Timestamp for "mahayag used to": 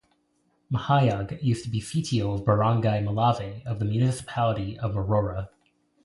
0.73-1.69